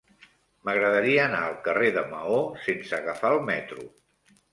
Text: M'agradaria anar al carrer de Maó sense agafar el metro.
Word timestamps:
M'agradaria 0.67 1.19
anar 1.25 1.41
al 1.49 1.53
carrer 1.67 1.91
de 1.97 2.03
Maó 2.13 2.39
sense 2.63 2.95
agafar 2.99 3.31
el 3.37 3.43
metro. 3.51 3.87